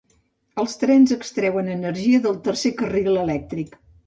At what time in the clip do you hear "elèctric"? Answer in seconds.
3.27-3.79